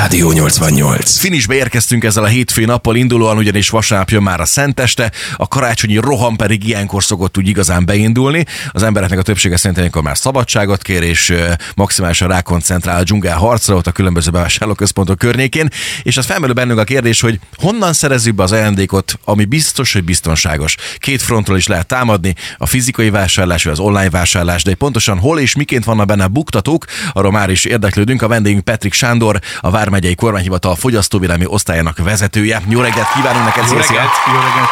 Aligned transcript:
Rádió 0.00 0.32
88. 0.32 1.18
Finisbe 1.18 1.54
érkeztünk 1.54 2.04
ezzel 2.04 2.24
a 2.24 2.26
hétfői 2.26 2.64
nappal 2.64 2.96
indulóan, 2.96 3.36
ugyanis 3.36 3.68
vasárnap 3.68 4.10
jön 4.10 4.22
már 4.22 4.40
a 4.40 4.44
szenteste, 4.44 5.12
a 5.36 5.48
karácsonyi 5.48 5.96
roham 5.96 6.36
pedig 6.36 6.68
ilyenkor 6.68 7.04
szokott 7.04 7.38
úgy 7.38 7.48
igazán 7.48 7.84
beindulni. 7.84 8.44
Az 8.70 8.82
embereknek 8.82 9.18
a 9.18 9.22
többsége 9.22 9.56
szerint 9.56 9.78
ilyenkor 9.78 10.02
már 10.02 10.18
szabadságot 10.18 10.82
kér, 10.82 11.02
és 11.02 11.34
maximálisan 11.74 12.28
rákoncentrál 12.28 12.98
a 12.98 13.02
dzsungel 13.02 13.36
harcra 13.36 13.74
ott 13.74 13.86
a 13.86 13.92
különböző 13.92 14.30
bevásárlóközpontok 14.30 15.18
környékén. 15.18 15.68
És 16.02 16.16
az 16.16 16.26
felmerül 16.26 16.54
bennünk 16.54 16.78
a 16.78 16.84
kérdés, 16.84 17.20
hogy 17.20 17.40
honnan 17.56 17.92
szerezzük 17.92 18.34
be 18.34 18.42
az 18.42 18.52
ajándékot, 18.52 19.18
ami 19.24 19.44
biztos, 19.44 19.92
hogy 19.92 20.04
biztonságos. 20.04 20.76
Két 20.98 21.22
frontról 21.22 21.56
is 21.56 21.66
lehet 21.66 21.86
támadni, 21.86 22.34
a 22.56 22.66
fizikai 22.66 23.10
vásárlás 23.10 23.64
vagy 23.64 23.72
az 23.72 23.78
online 23.78 24.10
vásárlás, 24.10 24.62
de 24.62 24.74
pontosan 24.74 25.18
hol 25.18 25.38
és 25.40 25.54
miként 25.54 25.84
vannak 25.84 26.06
benne 26.06 26.26
buktatók, 26.26 26.84
arról 27.12 27.32
már 27.32 27.50
is 27.50 27.64
érdeklődünk. 27.64 28.22
A 28.22 28.28
vendégünk 28.28 28.64
Petrik 28.64 28.92
Sándor, 28.92 29.40
a 29.60 29.70
Vármegyei 29.90 30.14
Kormányhivatal 30.14 30.74
fogyasztóvédelmi 30.74 31.44
osztályának 31.46 31.98
vezetője. 31.98 32.62
Jó 32.68 32.80
reggelt 32.80 33.12
kívánunk 33.14 33.44
neked! 33.44 33.64
Jó 33.70 33.76
reggelt! 33.76 34.10
Jó 34.26 34.32
reggelt 34.32 34.70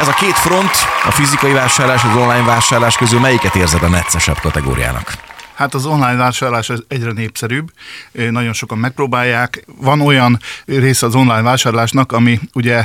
Ez 0.00 0.08
a 0.08 0.12
két 0.12 0.38
front, 0.38 0.70
a 1.04 1.10
fizikai 1.10 1.52
vásárlás, 1.52 2.04
az 2.04 2.16
online 2.16 2.44
vásárlás 2.44 2.96
közül 2.96 3.20
melyiket 3.20 3.54
érzed 3.54 3.82
a 3.82 3.88
neccesebb 3.88 4.38
kategóriának? 4.40 5.27
Hát 5.58 5.74
az 5.74 5.86
online 5.86 6.16
vásárlás 6.16 6.72
egyre 6.88 7.12
népszerűbb, 7.12 7.70
nagyon 8.12 8.52
sokan 8.52 8.78
megpróbálják. 8.78 9.64
Van 9.80 10.00
olyan 10.00 10.38
része 10.66 11.06
az 11.06 11.14
online 11.14 11.42
vásárlásnak, 11.42 12.12
ami 12.12 12.40
ugye 12.54 12.84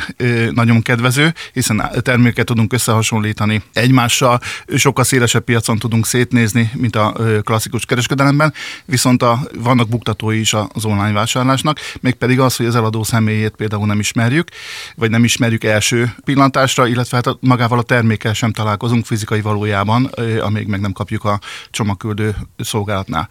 nagyon 0.51 0.81
kedvező, 0.81 1.33
hiszen 1.51 1.89
terméket 2.01 2.45
tudunk 2.45 2.73
összehasonlítani 2.73 3.61
egymással, 3.73 4.39
sokkal 4.75 5.03
szélesebb 5.03 5.43
piacon 5.43 5.77
tudunk 5.77 6.05
szétnézni, 6.05 6.71
mint 6.73 6.95
a 6.95 7.15
klasszikus 7.41 7.85
kereskedelemben, 7.85 8.53
viszont 8.85 9.23
a, 9.23 9.39
vannak 9.59 9.89
buktatói 9.89 10.39
is 10.39 10.53
az 10.53 10.85
online 10.85 11.11
vásárlásnak, 11.11 11.79
mégpedig 12.01 12.39
az, 12.39 12.55
hogy 12.55 12.65
az 12.65 12.75
eladó 12.75 13.03
személyét 13.03 13.55
például 13.55 13.85
nem 13.85 13.99
ismerjük, 13.99 14.47
vagy 14.95 15.09
nem 15.09 15.23
ismerjük 15.23 15.63
első 15.63 16.15
pillantásra, 16.23 16.87
illetve 16.87 17.21
hát 17.23 17.37
magával 17.39 17.79
a 17.79 17.83
termékkel 17.83 18.33
sem 18.33 18.51
találkozunk 18.51 19.05
fizikai 19.05 19.41
valójában, 19.41 20.05
amíg 20.41 20.67
meg 20.67 20.79
nem 20.79 20.91
kapjuk 20.91 21.23
a 21.23 21.39
csomagküldő 21.71 22.35
såg 22.65 22.91
att 22.91 23.07
nej, 23.07 23.25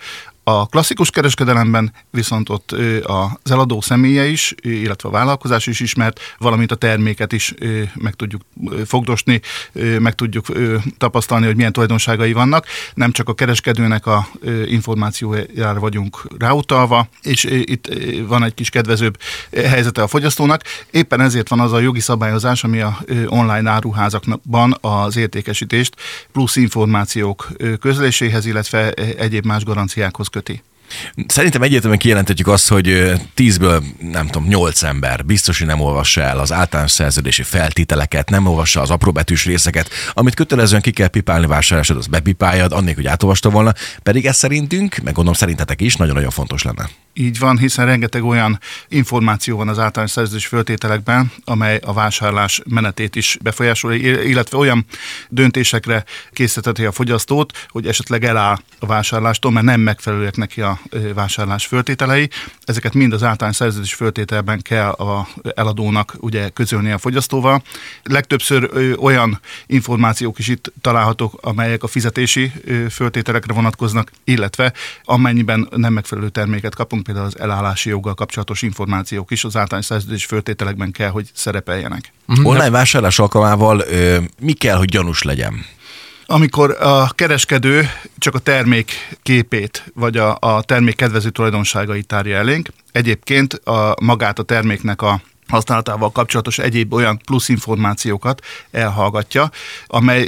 A 0.45 0.67
klasszikus 0.67 1.11
kereskedelemben 1.11 1.93
viszont 2.11 2.49
ott 2.49 2.75
az 3.03 3.51
eladó 3.51 3.81
személye 3.81 4.25
is, 4.25 4.55
illetve 4.61 5.09
a 5.09 5.13
vállalkozás 5.13 5.67
is 5.67 5.81
ismert, 5.81 6.21
valamint 6.39 6.73
a 6.73 6.75
terméket 6.75 7.33
is 7.33 7.55
meg 7.95 8.15
tudjuk 8.15 8.43
fogdosni, 8.87 9.41
meg 9.99 10.15
tudjuk 10.15 10.47
tapasztalni, 10.99 11.47
hogy 11.47 11.57
milyen 11.57 11.73
tulajdonságai 11.73 12.33
vannak. 12.33 12.67
Nem 12.95 13.13
csak 13.13 13.29
a 13.29 13.35
kereskedőnek 13.35 14.07
a 14.07 14.29
információjára 14.67 15.81
vagyunk 15.81 16.27
ráutalva, 16.39 17.09
és 17.23 17.45
itt 17.45 17.89
van 18.27 18.45
egy 18.45 18.55
kis 18.55 18.71
kedvezőbb 18.71 19.19
helyzete 19.53 20.03
a 20.03 20.07
fogyasztónak. 20.07 20.63
Éppen 20.91 21.21
ezért 21.21 21.49
van 21.49 21.61
az 21.61 21.73
a 21.73 21.79
jogi 21.79 22.01
szabályozás, 22.01 22.65
ami 22.65 22.81
a 22.81 22.99
online 23.27 23.71
áruházakban 23.71 24.79
az 24.81 25.17
értékesítést 25.17 25.97
plusz 26.33 26.57
információk 26.57 27.49
közléséhez, 27.81 28.47
illetve 28.47 28.91
egyéb 28.93 29.47
más 29.47 29.65
garanciákhoz 29.65 30.31
köti. 30.33 30.63
Szerintem 31.27 31.63
egyértelműen 31.63 32.01
kijelenthetjük 32.01 32.47
azt, 32.47 32.69
hogy 32.69 33.13
tízből, 33.35 33.83
nem 33.99 34.27
tudom, 34.27 34.49
nyolc 34.49 34.83
ember 34.83 35.25
biztos, 35.25 35.59
hogy 35.59 35.67
nem 35.67 35.81
olvassa 35.81 36.21
el 36.21 36.39
az 36.39 36.53
általános 36.53 36.91
szerződési 36.91 37.43
feltételeket, 37.43 38.31
nem 38.31 38.47
olvassa 38.47 38.81
az 38.81 38.91
apróbetűs 38.91 39.45
részeket, 39.45 39.91
amit 40.13 40.35
kötelezően 40.35 40.83
ki 40.83 40.91
kell 40.91 41.09
pipálni 41.09 41.47
vásárlásod, 41.47 41.97
az 41.97 42.07
bepipáljad, 42.07 42.73
annék, 42.73 42.95
hogy 42.95 43.07
átolvasta 43.07 43.51
volna, 43.51 43.73
pedig 44.03 44.27
ez 44.27 44.37
szerintünk, 44.37 44.97
meg 44.97 45.15
gondolom 45.15 45.35
szerintetek 45.35 45.81
is, 45.81 45.97
nagyon-nagyon 45.97 46.31
fontos 46.31 46.63
lenne. 46.63 46.89
Így 47.15 47.39
van, 47.39 47.59
hiszen 47.59 47.87
rengeteg 47.87 48.25
olyan 48.25 48.59
információ 48.89 49.57
van 49.57 49.69
az 49.69 49.79
általános 49.79 50.11
szerződés 50.11 50.47
föltételekben, 50.47 51.33
amely 51.45 51.81
a 51.85 51.93
vásárlás 51.93 52.63
menetét 52.69 53.17
is 53.17 53.39
befolyásolja, 53.43 54.23
illetve 54.23 54.59
olyan 54.59 54.87
döntésekre 55.29 56.05
készíteti 56.31 56.85
a 56.85 56.93
fogyasztót, 56.93 57.67
hogy 57.69 57.87
esetleg 57.87 58.25
eláll 58.25 58.59
a 58.79 58.87
vásárlástól, 58.87 59.51
mert 59.51 59.67
nem 59.67 59.81
megfelelőek 59.81 60.37
neki 60.37 60.61
a 60.61 60.81
vásárlás 61.15 61.67
föltételei. 61.67 62.31
Ezeket 62.65 62.95
mind 62.95 63.13
az 63.13 63.23
általános 63.23 63.57
szerződés 63.57 63.95
föltételben 63.95 64.63
kell 64.63 64.91
a 64.91 65.29
eladónak 65.55 66.17
ugye 66.19 66.49
közölni 66.49 66.91
a 66.91 66.99
fogyasztóval. 66.99 67.63
Legtöbbször 68.03 68.71
olyan 68.99 69.41
információk 69.67 70.39
is 70.39 70.49
itt 70.49 70.73
találhatók, 70.81 71.39
amelyek 71.43 71.83
a 71.83 71.87
fizetési 71.87 72.53
föltételekre 72.91 73.55
vonatkoznak, 73.55 74.13
illetve 74.25 74.73
amennyiben 75.05 75.69
nem 75.77 75.93
megfelelő 75.93 76.29
terméket 76.29 76.75
kapunk, 76.75 77.02
például 77.03 77.27
az 77.27 77.39
elállási 77.39 77.89
joggal 77.89 78.15
kapcsolatos 78.15 78.63
információk 78.63 79.31
is 79.31 79.45
az 79.45 79.57
általános 79.57 79.87
szerződés 79.87 80.25
föltételekben 80.25 80.91
kell, 80.91 81.11
hogy 81.11 81.31
szerepeljenek. 81.35 82.13
Uh-huh. 82.29 82.47
Online 82.47 82.71
vásárlás 82.71 83.19
alkalmával 83.19 83.79
ö, 83.79 84.19
mi 84.41 84.53
kell, 84.53 84.77
hogy 84.77 84.89
gyanús 84.89 85.23
legyen? 85.23 85.65
amikor 86.27 86.77
a 86.81 87.09
kereskedő 87.09 87.89
csak 88.19 88.35
a 88.35 88.39
termék 88.39 89.17
képét, 89.23 89.93
vagy 89.95 90.17
a, 90.17 90.37
a 90.41 90.63
termék 90.63 90.97
kedvező 90.97 91.31
tulajdonságait 91.31 92.07
tárja 92.07 92.37
elénk, 92.37 92.69
egyébként 92.93 93.55
a, 93.55 93.95
magát 94.03 94.39
a 94.39 94.43
terméknek 94.43 95.03
a 95.03 95.21
használatával 95.53 96.13
kapcsolatos 96.13 96.59
egyéb 96.59 96.93
olyan 96.93 97.21
plusz 97.25 97.49
információkat 97.49 98.45
elhallgatja, 98.71 99.51
amely 99.87 100.27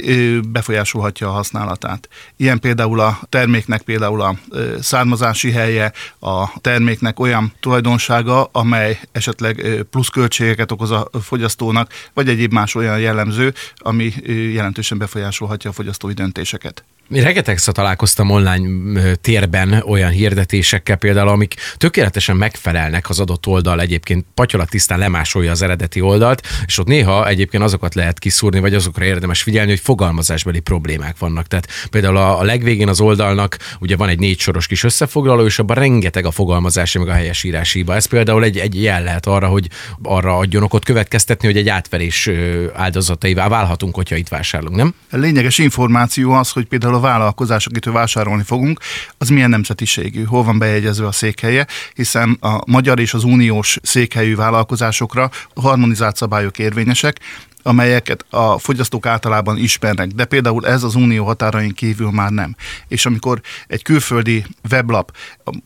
befolyásolhatja 0.49 1.27
a 1.27 1.31
használatát. 1.31 2.09
Ilyen 2.35 2.59
például 2.59 2.99
a 2.99 3.19
terméknek 3.29 3.81
például 3.81 4.21
a 4.21 4.35
származási 4.81 5.51
helye, 5.51 5.91
a 6.19 6.59
terméknek 6.61 7.19
olyan 7.19 7.53
tulajdonsága, 7.59 8.49
amely 8.51 8.99
esetleg 9.11 9.85
plusz 9.89 10.07
költségeket 10.07 10.71
okoz 10.71 10.91
a 10.91 11.09
fogyasztónak, 11.21 11.91
vagy 12.13 12.29
egyéb 12.29 12.53
más 12.53 12.75
olyan 12.75 12.99
jellemző, 12.99 13.53
ami 13.77 14.13
jelentősen 14.53 14.97
befolyásolhatja 14.97 15.69
a 15.69 15.73
fogyasztói 15.73 16.13
döntéseket. 16.13 16.83
Mi 17.07 17.19
rengetegszer 17.19 17.73
találkoztam 17.73 18.29
online 18.29 19.13
térben 19.21 19.83
olyan 19.87 20.09
hirdetésekkel 20.09 20.95
például, 20.95 21.27
amik 21.27 21.55
tökéletesen 21.77 22.35
megfelelnek 22.35 23.09
az 23.09 23.19
adott 23.19 23.47
oldal 23.47 23.81
egyébként 23.81 24.25
patyolat 24.33 24.69
tisztán 24.69 24.99
lemásolja 24.99 25.51
az 25.51 25.61
eredeti 25.61 26.01
oldalt, 26.01 26.47
és 26.65 26.77
ott 26.77 26.87
néha 26.87 27.27
egyébként 27.27 27.63
azokat 27.63 27.95
lehet 27.95 28.19
kiszúrni, 28.19 28.59
vagy 28.59 28.73
azokra 28.73 29.05
érdemes 29.05 29.41
figyelni, 29.41 29.69
hogy 29.69 29.79
fogalmazásbeli 29.79 30.59
problémák 30.59 31.17
vannak. 31.17 31.47
Tehát 31.47 31.67
például 31.89 32.17
a, 32.17 32.39
a 32.39 32.43
legvégén 32.43 32.87
az 32.87 33.01
oldalnak 33.01 33.57
ugye 33.79 33.95
van 33.95 34.09
egy 34.09 34.19
négy 34.19 34.39
soros 34.39 34.67
kis 34.67 34.83
összefoglaló, 34.83 35.45
és 35.45 35.59
abban 35.59 35.75
rengeteg 35.75 36.25
a 36.25 36.31
fogalmazási, 36.31 36.97
meg 36.97 37.07
a 37.07 37.13
helyesírási 37.13 37.77
hiba. 37.77 37.95
Ez 37.95 38.05
például 38.05 38.43
egy, 38.43 38.57
egy 38.57 38.81
jel 38.81 39.03
lehet 39.03 39.25
arra, 39.25 39.47
hogy 39.47 39.67
arra 40.03 40.37
adjon 40.37 40.63
okot 40.63 40.85
következtetni, 40.85 41.47
hogy 41.47 41.57
egy 41.57 41.69
átverés 41.69 42.29
áldozataivá 42.73 43.47
válhatunk, 43.47 43.95
hogyha 43.95 44.15
itt 44.15 44.27
vásárolunk, 44.27 44.75
nem? 44.75 44.93
A 45.11 45.17
lényeges 45.17 45.57
információ 45.57 46.31
az, 46.31 46.51
hogy 46.51 46.65
például 46.65 46.93
a 46.95 46.99
vállalkozás, 46.99 47.65
akitől 47.65 47.93
vásárolni 47.93 48.43
fogunk, 48.43 48.79
az 49.17 49.29
milyen 49.29 49.49
nemzetiségű, 49.49 50.23
hol 50.23 50.43
van 50.43 50.57
bejegyezve 50.57 51.07
a 51.07 51.11
székhelye, 51.11 51.67
hiszen 51.93 52.37
a 52.41 52.61
magyar 52.65 52.99
és 52.99 53.13
az 53.13 53.23
uniós 53.23 53.77
székhelyű 53.81 54.35
vállalkozásokra 54.35 55.29
harmonizált 55.55 56.15
szabályok 56.15 56.59
érvényesek, 56.59 57.19
amelyeket 57.67 58.25
a 58.29 58.59
fogyasztók 58.59 59.05
általában 59.05 59.57
ismernek, 59.57 60.07
de 60.07 60.25
például 60.25 60.67
ez 60.67 60.83
az 60.83 60.95
unió 60.95 61.25
határain 61.25 61.73
kívül 61.73 62.11
már 62.11 62.31
nem. 62.31 62.55
És 62.87 63.05
amikor 63.05 63.41
egy 63.67 63.81
külföldi 63.81 64.45
weblap, 64.71 65.15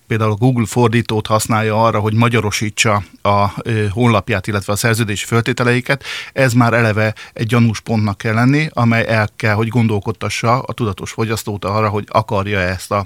például 0.07 0.31
a 0.31 0.35
Google 0.35 0.65
fordítót 0.65 1.27
használja 1.27 1.83
arra, 1.83 1.99
hogy 1.99 2.13
magyarosítsa 2.13 3.03
a 3.21 3.47
honlapját, 3.89 4.47
illetve 4.47 4.73
a 4.73 4.75
szerződési 4.75 5.25
föltételeiket, 5.25 6.03
ez 6.33 6.53
már 6.53 6.73
eleve 6.73 7.13
egy 7.33 7.47
gyanús 7.47 7.79
pontnak 7.79 8.17
kell 8.17 8.33
lenni, 8.33 8.69
amely 8.73 9.05
el 9.07 9.29
kell, 9.35 9.53
hogy 9.53 9.67
gondolkodtassa 9.67 10.59
a 10.59 10.73
tudatos 10.73 11.11
fogyasztót 11.11 11.65
arra, 11.65 11.89
hogy 11.89 12.05
akarja 12.07 12.59
ezt 12.59 12.91
a 12.91 13.05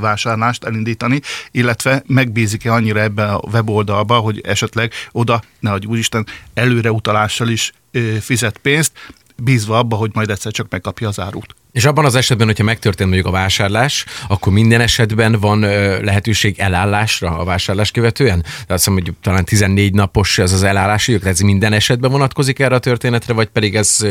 vásárlást 0.00 0.64
elindítani, 0.64 1.20
illetve 1.50 2.02
megbízik-e 2.06 2.72
annyira 2.72 3.00
ebben 3.00 3.28
a 3.28 3.40
weboldalba, 3.52 4.18
hogy 4.18 4.40
esetleg 4.40 4.92
oda, 5.12 5.42
nehogy 5.60 5.86
úristen, 5.86 6.26
előreutalással 6.54 7.48
is 7.48 7.72
fizet 8.20 8.58
pénzt, 8.58 8.92
bízva 9.36 9.78
abba, 9.78 9.96
hogy 9.96 10.10
majd 10.14 10.30
egyszer 10.30 10.52
csak 10.52 10.66
megkapja 10.70 11.08
az 11.08 11.20
árut. 11.20 11.54
És 11.72 11.84
abban 11.84 12.04
az 12.04 12.14
esetben, 12.14 12.46
hogyha 12.46 12.64
megtörtént 12.64 13.10
mondjuk 13.10 13.34
a 13.34 13.36
vásárlás, 13.38 14.04
akkor 14.28 14.52
minden 14.52 14.80
esetben 14.80 15.32
van 15.32 15.60
lehetőség 16.00 16.58
elállásra 16.58 17.38
a 17.38 17.44
vásárlás 17.44 17.90
követően? 17.90 18.42
Tehát 18.42 18.70
azt 18.70 18.88
hogy 18.88 19.12
talán 19.20 19.44
14 19.44 19.94
napos 19.94 20.38
ez 20.38 20.52
az 20.52 20.62
elállási 20.62 21.12
jog, 21.12 21.26
ez 21.26 21.40
minden 21.40 21.72
esetben 21.72 22.10
vonatkozik 22.10 22.58
erre 22.58 22.74
a 22.74 22.78
történetre, 22.78 23.32
vagy 23.32 23.48
pedig 23.48 23.76
ez 23.76 24.06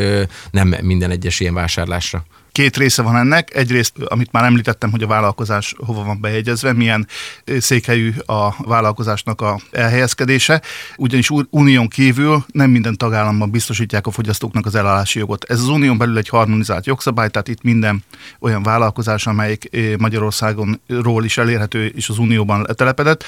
nem 0.50 0.74
minden 0.80 1.10
egyes 1.10 1.40
ilyen 1.40 1.54
vásárlásra? 1.54 2.24
Két 2.54 2.76
része 2.76 3.02
van 3.02 3.16
ennek. 3.16 3.54
Egyrészt, 3.54 3.98
amit 4.04 4.32
már 4.32 4.44
említettem, 4.44 4.90
hogy 4.90 5.02
a 5.02 5.06
vállalkozás 5.06 5.74
hova 5.78 6.04
van 6.04 6.20
bejegyezve, 6.20 6.72
milyen 6.72 7.06
székhelyű 7.58 8.12
a 8.26 8.64
vállalkozásnak 8.64 9.40
a 9.40 9.60
elhelyezkedése, 9.70 10.62
ugyanis 10.96 11.30
unión 11.50 11.88
kívül 11.88 12.44
nem 12.52 12.70
minden 12.70 12.96
tagállamban 12.96 13.50
biztosítják 13.50 14.06
a 14.06 14.10
fogyasztóknak 14.10 14.66
az 14.66 14.74
elállási 14.74 15.18
jogot. 15.18 15.44
Ez 15.44 15.60
az 15.60 15.68
unión 15.68 15.98
belül 15.98 16.18
egy 16.18 16.28
harmonizált 16.28 16.86
jogszabály, 16.86 17.28
tehát 17.28 17.48
itt 17.48 17.62
minden 17.62 18.04
olyan 18.40 18.62
vállalkozás, 18.62 19.26
amelyik 19.26 19.70
Magyarországonról 19.98 21.24
is 21.24 21.38
elérhető 21.38 21.86
és 21.86 22.08
az 22.08 22.18
unióban 22.18 22.64
letelepedett, 22.66 23.24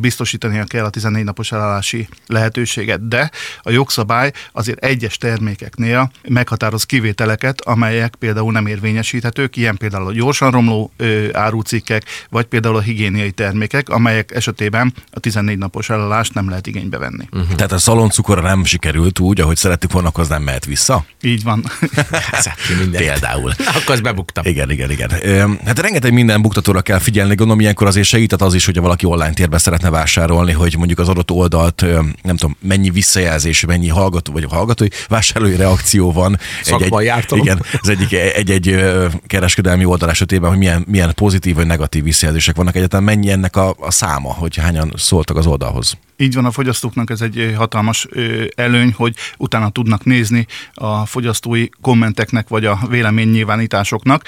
biztosítania 0.00 0.64
kell 0.64 0.84
a 0.84 0.90
14 0.90 1.24
napos 1.24 1.52
elállási 1.52 2.08
lehetőséget. 2.26 3.08
De 3.08 3.30
a 3.60 3.70
jogszabály 3.70 4.32
azért 4.52 4.84
egyes 4.84 5.16
termékeknél 5.16 6.10
meghatároz 6.28 6.84
kivételeket, 6.84 7.60
amelyek 7.60 8.14
például 8.14 8.54
nem 8.56 8.66
érvényesíthetők, 8.66 9.56
ilyen 9.56 9.76
például 9.76 10.06
a 10.06 10.12
gyorsan 10.12 10.50
romló 10.50 10.92
árucikkek, 11.32 12.02
vagy 12.30 12.44
például 12.44 12.76
a 12.76 12.80
higiéniai 12.80 13.30
termékek, 13.30 13.88
amelyek 13.88 14.30
esetében 14.34 14.94
a 15.10 15.20
14 15.20 15.58
napos 15.58 15.90
elállást 15.90 16.34
nem 16.34 16.48
lehet 16.48 16.66
igénybe 16.66 16.98
venni. 16.98 17.28
Uh-huh. 17.32 17.54
Tehát 17.54 17.72
a 17.72 17.78
szaloncukor 17.78 18.42
nem 18.42 18.64
sikerült 18.64 19.18
úgy, 19.18 19.40
ahogy 19.40 19.56
szerettük 19.56 19.92
volna, 19.92 20.10
az 20.12 20.28
nem 20.28 20.42
mehet 20.42 20.64
vissza? 20.64 21.04
Így 21.22 21.42
van. 21.42 21.64
Például. 22.90 23.52
Akkor 23.66 23.94
az 23.94 24.00
bebuktam. 24.00 24.44
Igen, 24.46 24.70
igen, 24.70 24.90
igen. 24.90 25.10
Hát 25.64 25.78
rengeteg 25.78 26.12
minden 26.12 26.42
buktatóra 26.42 26.80
kell 26.80 26.98
figyelni, 26.98 27.34
gondolom 27.34 27.60
ilyenkor 27.60 27.86
azért 27.86 28.06
segített 28.06 28.42
az 28.42 28.54
is, 28.54 28.64
hogy 28.64 28.78
valaki 28.80 29.06
online 29.06 29.32
térben 29.32 29.58
szeretne 29.58 29.90
vásárolni, 29.90 30.52
hogy 30.52 30.76
mondjuk 30.76 30.98
az 30.98 31.08
adott 31.08 31.30
oldalt, 31.30 31.80
nem 32.22 32.36
tudom, 32.36 32.56
mennyi 32.60 32.90
visszajelzés, 32.90 33.64
mennyi 33.64 33.88
hallgató 33.88 34.32
vagy 34.32 34.46
hallgatói 34.48 34.88
vásárlói 35.08 35.56
reakció 35.56 36.12
van. 36.12 36.38
Szakmai 36.62 37.08
egy, 37.08 37.24
egy, 37.30 37.38
Igen, 37.38 37.64
az 37.80 37.88
egyik 37.88 38.12
egy-egy 38.50 38.84
kereskedelmi 39.26 39.84
oldal 39.84 40.10
esetében, 40.10 40.48
hogy 40.48 40.58
milyen, 40.58 40.84
milyen 40.88 41.12
pozitív 41.14 41.54
vagy 41.54 41.66
negatív 41.66 42.02
visszajelzések 42.02 42.56
vannak 42.56 42.74
egyáltalán, 42.76 43.04
mennyi 43.04 43.30
ennek 43.30 43.56
a, 43.56 43.74
a 43.78 43.90
száma, 43.90 44.32
hogy 44.32 44.56
hányan 44.56 44.92
szóltak 44.96 45.36
az 45.36 45.46
oldalhoz. 45.46 45.96
Így 46.18 46.34
van, 46.34 46.44
a 46.44 46.50
fogyasztóknak 46.50 47.10
ez 47.10 47.20
egy 47.20 47.54
hatalmas 47.56 48.06
előny, 48.54 48.92
hogy 48.96 49.14
utána 49.38 49.70
tudnak 49.70 50.04
nézni 50.04 50.46
a 50.74 51.06
fogyasztói 51.06 51.68
kommenteknek 51.80 52.48
vagy 52.48 52.64
a 52.64 52.78
véleménynyilvánításoknak. 52.88 54.24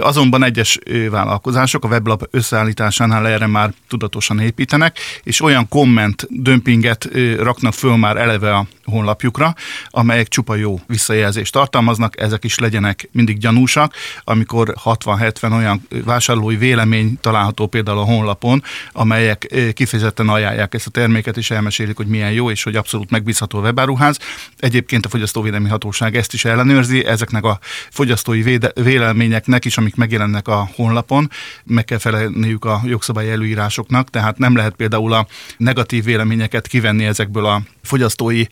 Azonban 0.00 0.44
egyes 0.44 0.78
vállalkozások 1.10 1.84
a 1.84 1.88
weblap 1.88 2.28
összeállításánál 2.30 3.28
erre 3.28 3.46
már 3.46 3.72
tudatosan 3.88 4.40
építenek, 4.40 4.98
és 5.22 5.40
olyan 5.40 5.68
komment 5.68 6.26
dömpinget 6.30 7.08
raknak 7.38 7.72
föl 7.72 7.96
már 7.96 8.16
eleve 8.16 8.54
a 8.54 8.66
honlapjukra, 8.84 9.54
amelyek 9.88 10.28
csupa 10.28 10.54
jó 10.54 10.80
visszajelzést 10.86 11.52
tartalmaznak, 11.52 12.20
ezek 12.20 12.44
is 12.44 12.58
legyenek 12.58 13.08
mindig 13.12 13.38
gyanúsak, 13.48 13.94
amikor 14.24 14.74
60-70 14.84 15.56
olyan 15.56 15.86
vásárlói 16.04 16.56
vélemény 16.56 17.18
található 17.20 17.66
például 17.66 17.98
a 17.98 18.04
honlapon, 18.04 18.62
amelyek 18.92 19.54
kifejezetten 19.74 20.28
ajánlják 20.28 20.74
ezt 20.74 20.86
a 20.86 20.90
terméket, 20.90 21.36
és 21.36 21.50
elmesélik, 21.50 21.96
hogy 21.96 22.06
milyen 22.06 22.32
jó, 22.32 22.50
és 22.50 22.62
hogy 22.62 22.76
abszolút 22.76 23.10
megbízható 23.10 23.60
webáruház. 23.60 24.18
Egyébként 24.58 25.04
a 25.06 25.08
Fogyasztóvédelmi 25.08 25.68
Hatóság 25.68 26.16
ezt 26.16 26.32
is 26.32 26.44
ellenőrzi, 26.44 27.04
ezeknek 27.04 27.44
a 27.44 27.58
fogyasztói 27.90 28.42
véde- 28.42 28.80
véleményeknek 28.80 29.64
is, 29.64 29.78
amik 29.78 29.94
megjelennek 29.94 30.48
a 30.48 30.68
honlapon, 30.74 31.30
meg 31.64 31.84
kell 31.84 31.98
felelniük 31.98 32.64
a 32.64 32.80
jogszabályi 32.84 33.30
előírásoknak, 33.30 34.10
tehát 34.10 34.38
nem 34.38 34.56
lehet 34.56 34.74
például 34.74 35.12
a 35.12 35.26
negatív 35.56 36.04
véleményeket 36.04 36.66
kivenni 36.66 37.04
ezekből 37.04 37.46
a 37.46 37.62
fogyasztói 37.82 38.44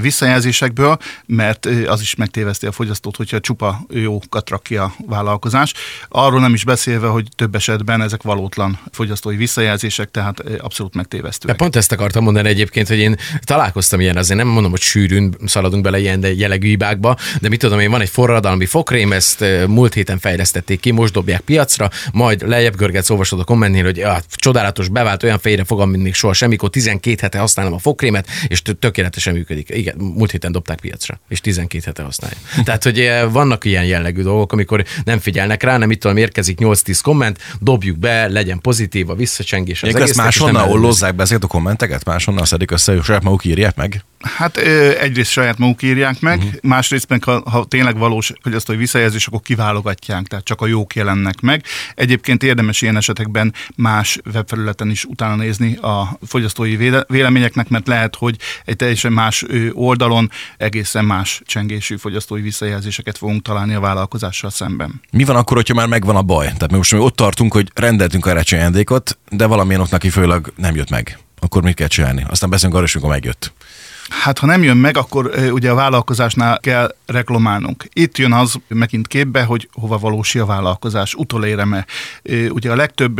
visszajelzésekből, 0.00 0.98
mert 1.26 1.66
az 1.86 2.00
is 2.00 2.14
megtéveszti 2.14 2.66
a 2.66 2.72
fogyasztót, 2.72 3.16
hogyha 3.16 3.40
csupa 3.40 3.86
jókat 4.28 4.50
rak 4.50 4.80
a 4.80 4.94
vállalkozás. 5.06 5.74
Arról 6.08 6.40
nem 6.40 6.54
is 6.54 6.64
beszélve, 6.64 7.06
hogy 7.06 7.28
több 7.36 7.54
esetben 7.54 8.02
ezek 8.02 8.22
valótlan 8.22 8.78
fogyasztói 8.92 9.36
visszajelzések, 9.36 10.10
tehát 10.10 10.40
abszolút 10.58 10.94
megtévesztőek. 10.94 11.56
De 11.56 11.62
pont 11.62 11.76
ezt 11.76 11.92
akartam 11.92 12.24
mondani 12.24 12.48
egyébként, 12.48 12.88
hogy 12.88 12.98
én 12.98 13.16
találkoztam 13.40 14.00
ilyen, 14.00 14.16
azért 14.16 14.38
nem 14.38 14.48
mondom, 14.48 14.70
hogy 14.70 14.80
sűrűn 14.80 15.36
szaladunk 15.46 15.82
bele 15.82 15.98
ilyen 15.98 16.26
jellegű 16.36 16.68
hibákba, 16.68 17.16
de 17.40 17.48
mit 17.48 17.58
tudom 17.58 17.80
én, 17.80 17.90
van 17.90 18.00
egy 18.00 18.08
forradalmi 18.08 18.66
fokrém, 18.66 19.12
ezt 19.12 19.44
múlt 19.66 19.94
héten 19.94 20.18
fejlesztették 20.18 20.80
ki, 20.80 20.90
most 20.90 21.12
dobják 21.12 21.40
piacra, 21.40 21.90
majd 22.12 22.48
lejjebb 22.48 22.76
görgetsz, 22.76 23.10
olvasod 23.10 23.40
a 23.40 23.44
kommentnél, 23.44 23.84
hogy 23.84 24.00
ah, 24.00 24.18
csodálatos, 24.30 24.88
bevált, 24.88 25.22
olyan 25.22 25.38
fejre 25.38 25.64
fogam, 25.64 25.90
mint 25.90 26.02
még 26.02 26.14
soha 26.14 26.32
semmikor, 26.32 26.70
12 26.70 27.16
hete 27.20 27.38
használom 27.38 27.72
a 27.72 27.78
fokrémet, 27.78 28.26
és 28.46 28.62
tökéletesen 28.78 29.34
működik. 29.34 29.68
Igen, 29.70 29.96
múlt 29.96 30.30
héten 30.30 30.52
dobták 30.52 30.80
piacra, 30.80 31.20
és 31.28 31.40
12 31.40 31.82
hete 31.86 32.02
használja. 32.02 32.36
Tehát, 32.64 32.82
hogy 32.82 33.10
vannak 33.30 33.64
ilyen 33.64 33.84
jellegű 33.84 34.17
dolgok, 34.22 34.52
amikor 34.52 34.84
nem 35.04 35.18
figyelnek 35.18 35.62
rá, 35.62 35.76
nem 35.76 35.90
itt 35.90 36.00
tudom, 36.00 36.16
érkezik 36.16 36.58
8-10 36.60 36.98
komment, 37.02 37.38
dobjuk 37.60 37.98
be, 37.98 38.28
legyen 38.28 38.60
pozitív 38.60 39.10
a 39.10 39.14
visszacsengés. 39.14 39.82
Az 39.82 39.94
ezt 39.94 40.16
máshonnan 40.16 40.68
ollozzák 40.68 41.14
be 41.14 41.22
ezeket 41.22 41.44
a 41.44 41.46
kommenteket? 41.46 42.04
Máshonnan 42.04 42.44
szedik 42.44 42.70
össze, 42.70 42.92
hogy 42.92 43.02
saját 43.02 43.22
maguk 43.22 43.44
írják 43.44 43.76
meg? 43.76 44.04
Hát 44.20 44.56
egyrészt 45.00 45.30
saját 45.30 45.58
maguk 45.58 45.82
írják 45.82 46.20
meg, 46.20 46.38
uh-huh. 46.38 46.52
másrészt 46.62 47.08
meg 47.08 47.24
ha, 47.24 47.42
ha 47.50 47.64
tényleg 47.64 47.98
valós 47.98 48.32
hogy 48.42 48.54
azt, 48.54 48.66
hogy 48.66 48.76
visszajelzés, 48.76 49.26
akkor 49.26 49.40
kiválogatják, 49.40 50.26
tehát 50.26 50.44
csak 50.44 50.60
a 50.60 50.66
jók 50.66 50.94
jelennek 50.94 51.40
meg. 51.40 51.64
Egyébként 51.94 52.42
érdemes 52.42 52.82
ilyen 52.82 52.96
esetekben 52.96 53.54
más 53.76 54.18
webfelületen 54.34 54.90
is 54.90 55.04
utána 55.04 55.34
nézni 55.34 55.76
a 55.76 56.18
fogyasztói 56.26 56.76
véleményeknek, 57.08 57.68
mert 57.68 57.86
lehet, 57.86 58.14
hogy 58.14 58.36
egy 58.64 58.76
teljesen 58.76 59.12
más 59.12 59.44
oldalon 59.72 60.30
egészen 60.56 61.04
más 61.04 61.42
csengésű 61.46 61.96
fogyasztói 61.96 62.40
visszajelzéseket 62.40 63.18
fogunk 63.18 63.42
találni 63.42 63.74
a 63.74 63.80
vállalkozással 64.08 64.50
szemben. 64.50 65.00
Mi 65.10 65.24
van 65.24 65.36
akkor, 65.36 65.56
hogyha 65.56 65.74
már 65.74 65.86
megvan 65.86 66.16
a 66.16 66.22
baj? 66.22 66.44
Tehát 66.44 66.70
mi 66.70 66.76
most 66.76 66.92
mi 66.92 66.98
ott 66.98 67.16
tartunk, 67.16 67.52
hogy 67.52 67.70
rendeltünk 67.74 68.26
a 68.26 68.42
ajándékot, 68.52 69.18
de 69.30 69.46
valamilyen 69.46 69.80
ott 69.80 69.90
neki 69.90 70.10
főleg 70.10 70.52
nem 70.56 70.74
jött 70.74 70.90
meg. 70.90 71.18
Akkor 71.40 71.62
mit 71.62 71.74
kell 71.74 71.86
csinálni? 71.86 72.26
Aztán 72.28 72.50
beszélünk 72.50 72.74
arról 72.74 72.86
is, 72.86 72.94
amikor 72.94 73.10
megjött. 73.10 73.52
Hát 74.08 74.38
ha 74.38 74.46
nem 74.46 74.62
jön 74.62 74.76
meg, 74.76 74.96
akkor 74.96 75.30
ugye 75.50 75.70
a 75.70 75.74
vállalkozásnál 75.74 76.60
kell 76.60 76.94
reklamálnunk. 77.06 77.84
Itt 77.92 78.18
jön 78.18 78.32
az 78.32 78.54
megint 78.68 79.06
képbe, 79.06 79.42
hogy 79.42 79.68
hova 79.72 79.98
valósi 79.98 80.38
a 80.38 80.46
vállalkozás, 80.46 81.14
utoléreme. 81.14 81.86
Ugye 82.48 82.70
a 82.70 82.76
legtöbb 82.76 83.18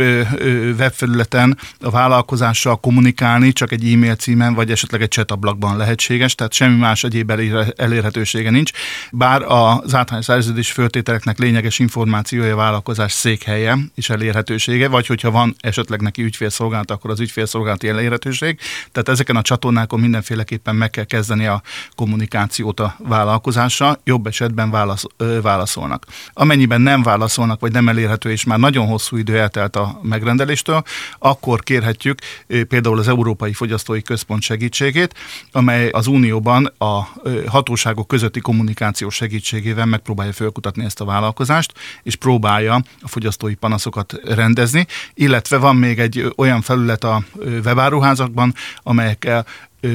webfelületen 0.79 1.57
a 1.79 1.89
vállalkozással 1.89 2.75
kommunikálni 2.75 3.53
csak 3.53 3.71
egy 3.71 3.93
e-mail 3.93 4.15
címen, 4.15 4.53
vagy 4.53 4.71
esetleg 4.71 5.01
egy 5.01 5.11
chat 5.11 5.31
ablakban 5.31 5.77
lehetséges, 5.77 6.35
tehát 6.35 6.53
semmi 6.53 6.77
más 6.77 7.03
egyéb 7.03 7.31
elérhetősége 7.75 8.49
nincs. 8.49 8.71
Bár 9.11 9.41
az 9.41 9.95
általános 9.95 10.25
szerződés 10.25 10.71
föltételeknek 10.71 11.37
lényeges 11.37 11.79
információja 11.79 12.53
a 12.53 12.57
vállalkozás 12.57 13.11
székhelye 13.11 13.77
és 13.95 14.09
elérhetősége, 14.09 14.87
vagy 14.87 15.07
hogyha 15.07 15.31
van 15.31 15.55
esetleg 15.59 16.01
neki 16.01 16.23
ügyfélszolgálat, 16.23 16.91
akkor 16.91 17.11
az 17.11 17.19
ügyfélszolgálati 17.19 17.87
elérhetőség. 17.87 18.59
Tehát 18.91 19.09
ezeken 19.09 19.35
a 19.35 19.41
csatornákon 19.41 19.99
mindenféleképpen 19.99 20.75
meg 20.79 20.89
kell 20.89 21.03
kezdeni 21.03 21.45
a 21.45 21.61
kommunikációt 21.95 22.79
a 22.79 22.95
vállalkozással, 22.97 23.99
jobb 24.03 24.27
esetben 24.27 24.71
válasz, 24.71 25.03
válaszolnak. 25.41 26.05
Amennyiben 26.33 26.81
nem 26.81 27.03
válaszolnak, 27.03 27.59
vagy 27.59 27.71
nem 27.71 27.89
elérhető, 27.89 28.31
és 28.31 28.43
már 28.43 28.59
nagyon 28.59 28.87
hosszú 28.87 29.17
idő 29.17 29.39
eltelt 29.39 29.75
a 29.75 29.99
megrendeléstől, 30.01 30.83
akkor 31.19 31.63
kérhetjük 31.63 32.19
például 32.67 32.99
az 32.99 33.07
Európai 33.07 33.53
Fogyasztói 33.53 34.01
Központ 34.01 34.41
segítségét, 34.41 35.13
amely 35.51 35.89
az 35.89 36.07
Unióban 36.07 36.73
a 36.77 37.01
hatóságok 37.47 38.07
közötti 38.07 38.39
kommunikáció 38.39 39.09
segítségével 39.09 39.85
megpróbálja 39.85 40.33
felkutatni 40.33 40.85
ezt 40.85 41.01
a 41.01 41.05
vállalkozást, 41.05 41.73
és 42.03 42.15
próbálja 42.15 42.73
a 43.01 43.07
fogyasztói 43.07 43.55
panaszokat 43.55 44.13
rendezni, 44.23 44.87
illetve 45.13 45.57
van 45.57 45.75
még 45.75 45.99
egy 45.99 46.33
olyan 46.35 46.61
felület 46.61 47.03
a 47.03 47.23
webáruházakban, 47.63 48.53
amelyekkel 48.83 49.45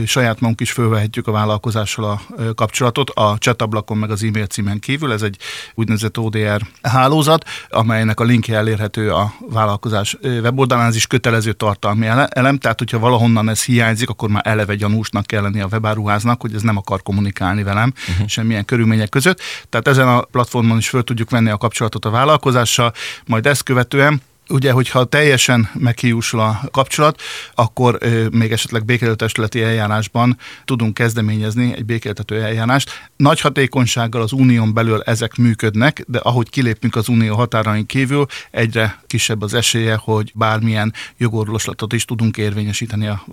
saját 0.07 0.41
magunk 0.41 0.61
is 0.61 0.73
fölvehetjük 0.73 1.27
a 1.27 1.33
vállalkozással 1.33 2.05
a 2.05 2.21
kapcsolatot, 2.55 3.11
a 3.11 3.37
csetablakon 3.39 3.97
meg 3.97 4.11
az 4.11 4.23
e-mail 4.23 4.47
címen 4.47 4.79
kívül, 4.79 5.13
ez 5.13 5.23
egy 5.23 5.37
úgynevezett 5.75 6.19
ODR 6.19 6.63
hálózat, 6.83 7.49
amelynek 7.69 8.21
a 8.21 8.25
linkje 8.25 8.57
elérhető 8.57 9.13
a 9.13 9.35
vállalkozás 9.51 10.17
weboldalán, 10.23 10.87
ez 10.87 10.97
is 10.97 11.07
kötelező 11.07 11.53
tartalmi 11.53 12.07
elem, 12.07 12.59
tehát 12.59 12.79
hogyha 12.79 12.99
valahonnan 12.99 13.49
ez 13.49 13.65
hiányzik, 13.65 14.09
akkor 14.09 14.29
már 14.29 14.43
eleve 14.47 14.75
gyanúsnak 14.75 15.27
kell 15.27 15.43
lenni 15.43 15.61
a 15.61 15.69
webáruháznak, 15.71 16.41
hogy 16.41 16.55
ez 16.55 16.63
nem 16.63 16.77
akar 16.77 17.03
kommunikálni 17.03 17.63
velem 17.63 17.93
uh-huh. 18.09 18.27
semmilyen 18.27 18.65
körülmények 18.65 19.09
között. 19.09 19.41
Tehát 19.69 19.89
ezen 19.89 20.09
a 20.09 20.21
platformon 20.21 20.79
is 20.79 20.89
föl 20.89 21.05
tudjuk 21.05 21.31
venni 21.31 21.51
a 21.51 21.57
kapcsolatot 21.57 22.05
a 22.05 22.11
vállalkozással, 22.11 22.93
majd 23.27 23.47
ezt 23.47 23.63
követően 23.63 24.23
ugye, 24.49 24.73
hogyha 24.73 25.05
teljesen 25.05 25.71
meghiúsul 25.75 26.41
a 26.41 26.61
kapcsolat, 26.73 27.21
akkor 27.55 27.99
még 28.31 28.53
esetleg 28.53 28.85
békéltetőleti 28.85 29.63
eljárásban 29.63 30.39
tudunk 30.65 30.95
kezdeményezni 30.95 31.73
egy 31.77 31.85
békéltető 31.85 32.43
eljárást. 32.43 32.91
Nagy 33.17 33.41
hatékonysággal 33.41 34.23
az 34.23 34.33
unión 34.33 34.75
belül 34.75 35.03
ezek 35.03 35.37
működnek, 35.37 36.05
de 36.07 36.19
ahogy 36.19 36.51
kilépünk 36.51 36.97
az 36.97 37.09
unió 37.09 37.35
határain 37.35 37.87
kívül, 37.87 38.27
egyre 38.51 38.99
kisebb 39.07 39.43
az 39.43 39.55
esélye, 39.55 39.99
hogy 40.01 40.33
bármilyen 40.35 40.93
jogorvoslatot 41.17 41.93
is 41.93 42.05
tudunk 42.05 42.37
érvényesíteni 42.37 43.07
a 43.07 43.25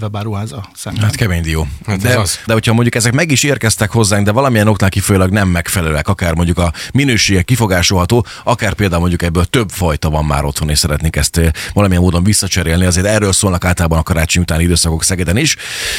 webáruháza 0.00 0.68
szemben. 0.74 1.02
Hát 1.02 1.16
kemény 1.16 1.42
dió. 1.42 1.66
Hát 1.86 1.98
de, 2.00 2.18
az. 2.18 2.40
de 2.46 2.52
hogyha 2.52 2.72
mondjuk 2.72 2.94
ezek 2.94 3.12
meg 3.12 3.30
is 3.30 3.42
érkeztek 3.42 3.90
hozzánk, 3.90 4.24
de 4.24 4.32
valamilyen 4.32 4.68
oknál 4.68 4.90
kifolyólag 4.90 5.30
nem 5.30 5.48
megfelelőek, 5.48 6.08
akár 6.08 6.34
mondjuk 6.34 6.58
a 6.58 6.72
minősége 6.92 7.42
kifogásolható, 7.42 8.26
akár 8.44 8.74
például 8.74 9.00
mondjuk 9.00 9.22
ebből 9.22 9.44
több 9.44 9.70
fajta 9.70 10.10
van 10.10 10.24
már 10.24 10.44
otthon, 10.56 10.70
és 10.70 10.78
szeretnénk 10.78 11.16
ezt 11.16 11.36
eh, 11.36 11.50
valamilyen 11.72 12.02
módon 12.02 12.24
visszacserélni, 12.24 12.84
azért 12.84 13.06
erről 13.06 13.32
szólnak 13.32 13.64
általában 13.64 13.98
a 13.98 14.02
karácsony 14.02 14.42
utáni 14.42 14.62
időszakok 14.62 15.02
Szegeden 15.02 15.36
is, 15.36 15.56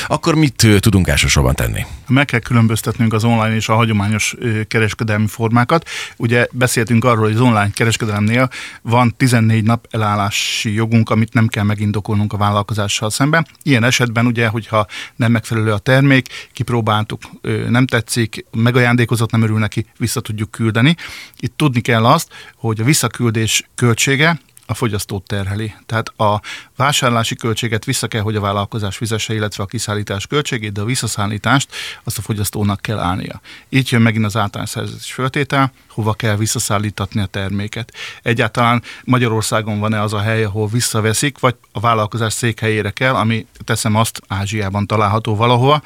akkor 0.08 0.36
mit 0.36 0.64
eh, 0.64 0.80
tudunk 0.80 1.08
elsősorban 1.08 1.56
tenni? 1.56 1.86
Meg 2.08 2.26
kell 2.26 2.40
különböztetnünk 2.40 3.14
az 3.14 3.24
online 3.24 3.56
és 3.56 3.70
a 3.70 3.76
hagyományos 3.76 4.36
ö, 4.40 4.64
kereskedelmi 4.64 5.28
formákat. 5.28 5.90
Ugye 6.18 6.48
beszéltünk 6.52 7.06
arról, 7.06 7.24
hogy 7.24 7.34
az 7.34 7.40
online 7.40 7.70
kereskedelemnél 7.74 8.50
van 8.82 9.14
14 9.18 9.64
nap 9.64 9.88
elállási 9.92 10.74
jogunk, 10.74 11.10
amit 11.10 11.34
nem 11.34 11.48
kell 11.48 11.64
megindokolnunk 11.64 12.34
a 12.34 12.38
vállalkozással 12.38 13.10
szemben. 13.10 13.48
Ilyen 13.64 13.84
esetben 13.84 14.26
ugye, 14.26 14.48
hogyha 14.48 14.88
nem 15.16 15.32
megfelelő 15.32 15.72
a 15.72 15.78
termék, 15.78 16.50
kipróbáltuk, 16.54 17.22
nem 17.70 17.88
tetszik, 17.88 18.46
megajándékozott, 18.52 19.32
nem 19.32 19.42
örül 19.42 19.60
neki, 19.60 19.86
vissza 19.98 20.22
tudjuk 20.22 20.52
küldeni. 20.52 20.96
Itt 21.40 21.54
tudni 21.58 21.82
kell 21.82 22.06
azt, 22.06 22.30
hogy 22.56 22.80
a 22.80 22.84
visszaküldés 22.84 23.70
költsége 23.76 24.40
a 24.70 24.74
fogyasztót 24.74 25.24
terheli. 25.24 25.74
Tehát 25.86 26.10
a 26.18 26.42
vásárlási 26.76 27.36
költséget 27.36 27.86
vissza 27.86 28.08
kell, 28.08 28.22
hogy 28.22 28.36
a 28.36 28.42
vállalkozás 28.42 28.98
fizesse, 28.98 29.34
illetve 29.34 29.64
a 29.64 29.66
kiszállítás 29.66 30.28
költségét, 30.28 30.72
de 30.72 30.82
a 30.82 30.86
visszaszállítást 30.86 31.70
azt 32.04 32.18
a 32.18 32.22
fogyasztónak 32.22 32.82
kell 32.82 33.00
állnia. 33.00 33.42
Így 33.70 33.92
jön 33.92 34.02
megint 34.02 34.26
az 34.26 34.38
általános 34.38 34.74
föltétel, 35.12 35.72
hova 35.90 36.14
kell 36.14 36.36
visszaszállítatni 36.36 37.22
a 37.22 37.26
terméket. 37.26 37.94
Egyáltalán 38.22 38.84
Magyarországon 39.04 39.80
van-e 39.80 40.02
az 40.02 40.14
a 40.14 40.20
hely, 40.20 40.44
ahol 40.44 40.68
visszaveszik, 40.68 41.40
vagy 41.40 41.56
a 41.72 41.80
vállalkozás 41.80 42.34
székhelyére 42.34 42.92
kell, 42.92 43.14
ami 43.14 43.46
teszem 43.64 43.96
azt 43.96 44.22
Ázsiában 44.28 44.88
található 44.88 45.36
valahova. 45.36 45.82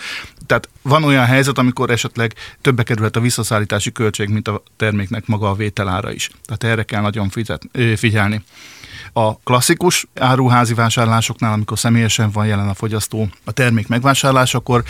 Tehát 0.45 0.69
van 0.81 1.03
olyan 1.03 1.25
helyzet, 1.25 1.57
amikor 1.57 1.89
esetleg 1.89 2.33
többe 2.61 2.83
kerülhet 2.83 3.15
a 3.15 3.19
visszaszállítási 3.19 3.91
költség, 3.91 4.29
mint 4.29 4.47
a 4.47 4.63
terméknek 4.77 5.27
maga 5.27 5.49
a 5.49 5.55
vételára 5.55 6.11
is. 6.11 6.29
Tehát 6.43 6.63
erre 6.63 6.83
kell 6.83 7.01
nagyon 7.01 7.29
figyelni. 7.95 8.43
A 9.13 9.37
klasszikus 9.37 10.07
áruházi 10.19 10.73
vásárlásoknál, 10.73 11.53
amikor 11.53 11.79
személyesen 11.79 12.31
van 12.31 12.45
jelen 12.45 12.69
a 12.69 12.73
fogyasztó 12.73 13.29
a 13.43 13.51
termék 13.51 13.87
megvásárlásakor, 13.87 14.83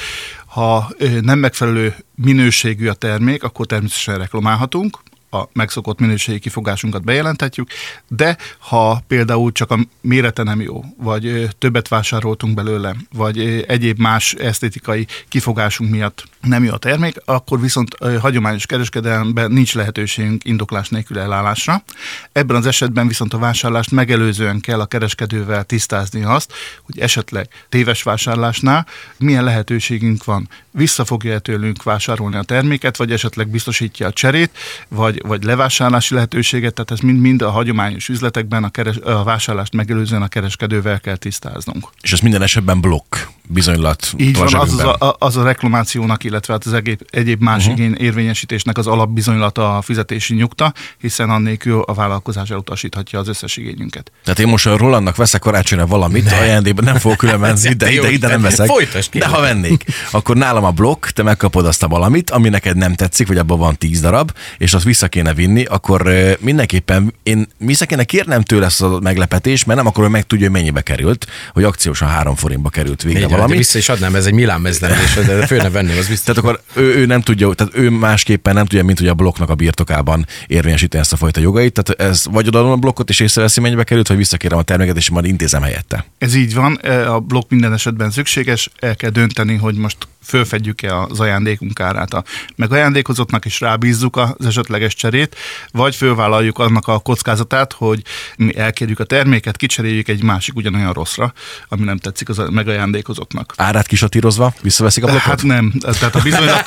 ha 0.45 0.89
nem 1.21 1.39
megfelelő 1.39 1.95
minőségű 2.15 2.87
a 2.87 2.93
termék, 2.93 3.43
akkor 3.43 3.65
természetesen 3.65 4.17
reklamálhatunk, 4.17 4.99
a 5.31 5.43
megszokott 5.53 5.99
minőségi 5.99 6.39
kifogásunkat 6.39 7.03
bejelenthetjük, 7.03 7.69
de 8.07 8.37
ha 8.57 9.03
például 9.07 9.51
csak 9.51 9.71
a 9.71 9.79
mérete 10.01 10.43
nem 10.43 10.61
jó, 10.61 10.83
vagy 10.97 11.47
többet 11.57 11.87
vásároltunk 11.87 12.53
belőle, 12.53 12.95
vagy 13.13 13.65
egyéb 13.67 13.99
más 13.99 14.33
esztétikai 14.33 15.07
kifogásunk 15.27 15.91
miatt 15.91 16.23
nem 16.41 16.63
jó 16.63 16.73
a 16.73 16.77
termék, 16.77 17.15
akkor 17.25 17.61
viszont 17.61 17.97
hagyományos 18.19 18.65
kereskedelemben 18.65 19.51
nincs 19.51 19.75
lehetőségünk 19.75 20.45
indoklás 20.45 20.89
nélkül 20.89 21.19
elállásra. 21.19 21.83
Ebben 22.31 22.55
az 22.55 22.65
esetben 22.65 23.07
viszont 23.07 23.33
a 23.33 23.37
vásárlást 23.37 23.91
megelőzően 23.91 24.59
kell 24.59 24.79
a 24.79 24.85
kereskedővel 24.85 25.63
tisztázni 25.63 26.23
azt, 26.23 26.53
hogy 26.83 26.99
esetleg 26.99 27.47
téves 27.69 28.03
vásárlásnál 28.03 28.87
milyen 29.17 29.43
lehetőségünk 29.43 30.23
van. 30.23 30.49
Vissza 30.71 31.05
fogja 31.05 31.39
tőlünk 31.39 31.83
vásárolni 31.83 32.35
a 32.35 32.43
terméket, 32.43 32.97
vagy 32.97 33.11
esetleg 33.11 33.47
biztosítja 33.47 34.07
a 34.07 34.13
cserét, 34.13 34.57
vagy, 34.87 35.20
vagy 35.23 35.43
levásárlási 35.43 36.13
lehetőséget, 36.13 36.73
tehát 36.73 36.91
ez 36.91 36.99
mind-mind 36.99 37.41
a 37.41 37.49
hagyományos 37.49 38.09
üzletekben 38.09 38.63
a, 38.63 38.69
keres, 38.69 38.97
a 38.97 39.23
vásárlást 39.23 39.73
megelőzően 39.73 40.21
a 40.21 40.27
kereskedővel 40.27 40.99
kell 40.99 41.15
tisztáznunk. 41.15 41.87
És 42.01 42.13
ez 42.13 42.19
minden 42.19 42.41
esetben 42.41 42.81
blokk 42.81 43.15
bizonylat. 43.47 44.13
Így 44.17 44.37
van, 44.37 44.53
az, 44.53 44.73
az, 44.73 44.79
a, 44.79 45.15
az 45.19 45.37
a 45.37 45.43
reklamációnak, 45.43 46.23
illetve 46.23 46.53
hát 46.53 46.65
az 46.65 46.73
egyéb, 46.73 47.01
egyéb 47.09 47.41
más 47.41 47.65
uh-huh. 47.65 47.79
igény 47.79 47.95
érvényesítésnek 47.99 48.77
az 48.77 48.87
alapbizonylata 48.87 49.77
a 49.77 49.81
fizetési 49.81 50.33
nyugta, 50.33 50.73
hiszen 50.97 51.29
annélkül 51.29 51.81
a 51.81 51.93
vállalkozás 51.93 52.49
elutasíthatja 52.49 53.19
az 53.19 53.27
összes 53.27 53.57
igényünket. 53.57 54.11
Tehát 54.23 54.39
én 54.39 54.47
most 54.47 54.65
a 54.65 54.77
Rolandnak 54.77 55.15
veszek 55.15 55.41
karácsonyra 55.41 55.85
valamit, 55.85 56.23
ne. 56.23 56.37
ajándékban 56.37 56.83
nem 56.83 56.97
fogok 56.97 57.17
külön 57.17 57.39
menni, 57.39 57.73
de 57.73 57.85
De 57.91 57.91
jó 57.91 58.03
ide, 58.03 58.11
ide 58.11 58.27
nem 58.27 58.41
veszek. 58.41 58.67
folytasd, 58.67 59.17
de 59.17 59.27
ha 59.27 59.41
vennék, 59.41 59.85
akkor 60.11 60.35
nálam 60.35 60.63
a 60.63 60.71
blokk, 60.71 61.05
te 61.05 61.23
megkapod 61.23 61.65
azt 61.65 61.83
a 61.83 61.87
valamit, 61.87 62.29
ami 62.29 62.49
neked 62.49 62.77
nem 62.77 62.95
tetszik, 62.95 63.27
vagy 63.27 63.37
abban 63.37 63.57
van 63.57 63.77
tíz 63.77 64.01
darab, 64.01 64.31
és 64.57 64.73
azt 64.73 64.85
vissza 64.85 65.07
kéne 65.11 65.33
vinni, 65.33 65.63
akkor 65.63 66.09
mindenképpen 66.39 67.13
én 67.23 67.47
vissza 67.57 67.85
kéne 67.85 68.03
kérnem 68.03 68.41
tőle 68.41 68.65
ezt 68.65 68.81
a 68.81 68.99
meglepetés, 69.03 69.63
mert 69.63 69.79
nem 69.79 69.87
akkor, 69.87 70.03
hogy 70.03 70.11
meg 70.11 70.23
tudja, 70.23 70.45
hogy 70.45 70.55
mennyibe 70.55 70.81
került, 70.81 71.27
hogy 71.53 71.63
akciósan 71.63 72.07
három 72.07 72.35
forintba 72.35 72.69
került 72.69 73.01
végre 73.01 73.19
de 73.19 73.27
valami. 73.27 73.57
vissza 73.57 73.77
is 73.77 73.89
adnám, 73.89 74.15
ez 74.15 74.25
egy 74.25 74.33
Milán 74.33 74.61
mezlemelés, 74.61 75.13
de 75.13 75.47
föl 75.47 75.61
ne 75.61 75.69
venném, 75.69 75.97
az 75.97 76.07
biztos. 76.07 76.35
Tehát 76.35 76.37
akkor 76.37 76.61
ő, 76.83 76.95
ő, 76.95 77.05
nem 77.05 77.21
tudja, 77.21 77.53
tehát 77.53 77.77
ő 77.77 77.89
másképpen 77.89 78.53
nem 78.53 78.65
tudja, 78.65 78.83
mint 78.83 78.99
hogy 78.99 79.07
a 79.07 79.13
blokknak 79.13 79.49
a 79.49 79.55
birtokában 79.55 80.25
érvényesíteni 80.47 81.03
ezt 81.03 81.13
a 81.13 81.17
fajta 81.17 81.39
jogait. 81.39 81.81
Tehát 81.81 82.11
ez 82.11 82.25
vagy 82.31 82.47
odaadom 82.47 82.71
a 82.71 82.75
blokkot 82.75 83.09
és 83.09 83.19
észreveszi, 83.19 83.59
mennyibe 83.59 83.83
került, 83.83 84.07
vagy 84.07 84.17
visszakérem 84.17 84.57
a 84.57 84.63
terméket, 84.63 84.97
és 84.97 85.09
majd 85.09 85.25
intézem 85.25 85.61
helyette. 85.61 86.05
Ez 86.17 86.35
így 86.35 86.53
van, 86.53 86.79
e, 86.81 87.13
a 87.13 87.19
blokk 87.19 87.49
minden 87.49 87.73
esetben 87.73 88.11
szükséges, 88.11 88.69
el 88.79 88.95
kell 88.95 89.09
dönteni, 89.09 89.55
hogy 89.55 89.75
most 89.75 89.97
fölfedjük-e 90.23 90.97
az 90.97 91.19
ajándékunk 91.19 91.79
árát 91.79 92.13
a 92.13 92.23
megajándékozottnak, 92.55 93.45
és 93.45 93.59
rábízzuk 93.59 94.17
az 94.17 94.45
esetleges 94.45 94.93
cserét, 95.01 95.35
vagy 95.71 95.95
fölvállaljuk 95.95 96.59
annak 96.59 96.87
a 96.87 96.99
kockázatát, 96.99 97.73
hogy 97.73 98.01
mi 98.37 98.57
elkérjük 98.57 98.99
a 98.99 99.03
terméket, 99.03 99.57
kicseréljük 99.57 100.07
egy 100.07 100.23
másik 100.23 100.55
ugyanolyan 100.55 100.93
rosszra, 100.93 101.33
ami 101.67 101.83
nem 101.83 101.97
tetszik 101.97 102.29
az 102.29 102.39
a 102.39 102.49
megajándékozottnak. 102.51 103.53
Árát 103.57 103.87
kisatírozva, 103.87 104.53
visszaveszik 104.61 105.03
a 105.03 105.05
blokkot? 105.05 105.23
Hát 105.23 105.43
nem, 105.43 105.73
tehát 105.79 106.15
a, 106.15 106.21
bizonylat, 106.21 106.65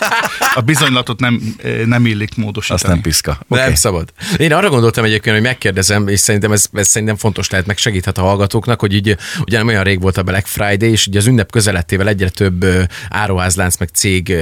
a 0.55 0.61
bizonylatot 0.61 1.21
nem, 1.21 1.57
nem 1.87 2.07
illik 2.07 2.37
módosítani. 2.37 2.81
Azt 2.81 2.93
nem 2.93 3.01
piszka. 3.01 3.39
Okay. 3.49 3.65
Nem 3.65 3.75
szabad. 3.75 4.13
Én 4.37 4.53
arra 4.53 4.69
gondoltam 4.69 5.05
egyébként, 5.05 5.37
hogy 5.37 5.45
megkérdezem, 5.45 6.09
és 6.09 6.21
szerintem 6.21 6.53
ez, 6.53 6.67
ez 6.73 6.89
szerintem 6.89 7.17
fontos 7.17 7.51
lehet, 7.51 7.67
meg 7.67 7.79
segíthet 7.79 8.19
a 8.19 8.23
hallgatóknak, 8.23 8.81
hogy 8.81 8.95
így 8.95 9.17
ugye 9.41 9.59
nem 9.59 9.67
olyan 9.67 9.83
rég 9.83 10.01
volt 10.01 10.17
a 10.17 10.23
Black 10.23 10.47
Friday, 10.47 10.91
és 10.91 11.07
ugye 11.07 11.19
az 11.19 11.27
ünnep 11.27 11.51
közelettével 11.51 12.09
egyre 12.09 12.29
több 12.29 12.67
áruházlánc 13.09 13.77
meg 13.77 13.89
cég 13.89 14.35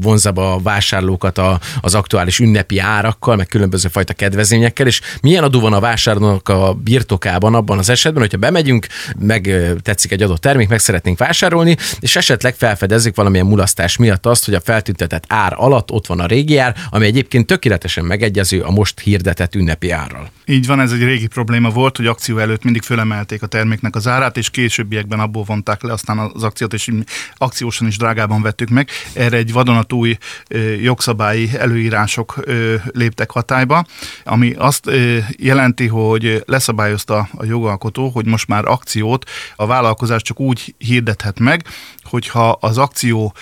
vonza 0.00 0.32
be 0.32 0.40
a 0.40 0.58
vásárlókat 0.58 1.38
a, 1.38 1.60
az 1.80 1.94
aktuális 1.94 2.38
ünnepi 2.38 2.78
árakkal, 2.78 3.29
meg 3.36 3.46
különböző 3.46 3.88
fajta 3.88 4.12
kedvezményekkel, 4.12 4.86
és 4.86 5.00
milyen 5.22 5.44
adó 5.44 5.60
van 5.60 5.72
a 5.72 5.80
vásárlónak 5.80 6.48
a 6.48 6.72
birtokában 6.72 7.54
abban 7.54 7.78
az 7.78 7.88
esetben, 7.88 8.22
hogyha 8.22 8.38
bemegyünk, 8.38 8.86
meg 9.18 9.56
tetszik 9.82 10.12
egy 10.12 10.22
adott 10.22 10.40
termék, 10.40 10.68
meg 10.68 10.78
szeretnénk 10.78 11.18
vásárolni, 11.18 11.76
és 12.00 12.16
esetleg 12.16 12.54
felfedezzük 12.54 13.16
valamilyen 13.16 13.46
mulasztás 13.46 13.96
miatt 13.96 14.26
azt, 14.26 14.44
hogy 14.44 14.54
a 14.54 14.60
feltüntetett 14.60 15.24
ár 15.28 15.52
alatt 15.56 15.90
ott 15.90 16.06
van 16.06 16.20
a 16.20 16.26
régi 16.26 16.58
ár, 16.58 16.76
ami 16.90 17.06
egyébként 17.06 17.46
tökéletesen 17.46 18.04
megegyező 18.04 18.60
a 18.60 18.70
most 18.70 19.00
hirdetett 19.00 19.54
ünnepi 19.54 19.90
árral. 19.90 20.30
Így 20.44 20.66
van, 20.66 20.80
ez 20.80 20.92
egy 20.92 21.02
régi 21.02 21.26
probléma 21.26 21.70
volt, 21.70 21.96
hogy 21.96 22.06
akció 22.06 22.38
előtt 22.38 22.64
mindig 22.64 22.82
fölemelték 22.82 23.42
a 23.42 23.46
terméknek 23.46 23.96
az 23.96 24.06
árát, 24.06 24.36
és 24.36 24.50
későbbiekben 24.50 25.20
abból 25.20 25.42
vonták 25.42 25.82
le 25.82 25.92
aztán 25.92 26.18
az 26.18 26.42
akciót, 26.42 26.72
és 26.72 26.90
akciósan 27.36 27.86
is 27.86 27.96
drágában 27.96 28.42
vettük 28.42 28.68
meg. 28.68 28.88
Erre 29.12 29.36
egy 29.36 29.52
vadonatúj 29.52 30.16
jogszabályi 30.82 31.50
előírások 31.58 32.38
ö, 32.40 32.74
léptek 33.20 33.30
hatályba, 33.30 33.84
ami 34.24 34.54
azt 34.58 34.90
jelenti, 35.36 35.86
hogy 35.86 36.42
leszabályozta 36.46 37.28
a 37.36 37.44
jogalkotó, 37.44 38.08
hogy 38.08 38.26
most 38.26 38.48
már 38.48 38.64
akciót 38.64 39.30
a 39.56 39.66
vállalkozás 39.66 40.22
csak 40.22 40.40
úgy 40.40 40.74
hirdethet 40.78 41.38
meg, 41.38 41.64
hogyha 42.02 42.50
az 42.50 42.78
akció 42.78 43.34